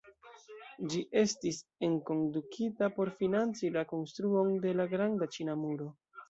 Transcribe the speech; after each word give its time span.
Ĝi 0.93 1.01
estis 1.19 1.59
enkondukita 1.87 2.89
por 2.97 3.13
financi 3.21 3.71
la 3.77 3.85
konstruon 3.93 4.51
de 4.65 4.75
la 4.81 4.89
Granda 4.97 5.31
Ĉina 5.37 5.57
Muro. 5.67 5.93